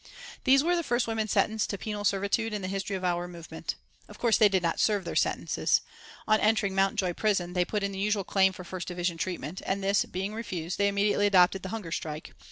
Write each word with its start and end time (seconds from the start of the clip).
These 0.45 0.63
were 0.63 0.75
the 0.75 0.81
first 0.81 1.05
women 1.05 1.27
sentenced 1.27 1.69
to 1.69 1.77
penal 1.77 2.03
servitude 2.03 2.53
in 2.55 2.63
the 2.63 2.67
history 2.67 2.95
of 2.95 3.03
our 3.03 3.27
movement. 3.27 3.75
Of 4.07 4.17
course 4.17 4.35
they 4.35 4.49
did 4.49 4.63
not 4.63 4.79
serve 4.79 5.05
their 5.05 5.15
sentences. 5.15 5.81
On 6.27 6.39
entering 6.39 6.73
Mountjoy 6.73 7.13
Prison 7.13 7.53
they 7.53 7.65
put 7.65 7.83
in 7.83 7.91
the 7.91 7.99
usual 7.99 8.23
claim 8.23 8.51
for 8.51 8.63
first 8.63 8.87
division 8.87 9.17
treatment, 9.19 9.61
and 9.63 9.83
this 9.83 10.03
being 10.05 10.33
refused, 10.33 10.79
they 10.79 10.87
immediately 10.87 11.27
adopted 11.27 11.61
the 11.61 11.69
hunger 11.69 11.91
strike. 11.91 12.33